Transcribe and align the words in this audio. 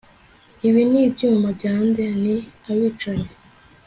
ibi 0.67 0.81
ni 0.91 0.99
ibyuma 1.07 1.47
bya 1.57 1.73
nde? 1.87 2.05
ni 2.23 2.35
abicanyi 2.71 3.29